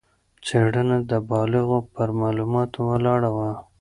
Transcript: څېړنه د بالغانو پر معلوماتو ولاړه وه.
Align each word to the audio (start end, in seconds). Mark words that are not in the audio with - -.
څېړنه 0.45 0.97
د 1.09 1.11
بالغانو 1.29 1.77
پر 1.93 2.09
معلوماتو 2.19 2.79
ولاړه 2.89 3.29
وه. 3.35 3.51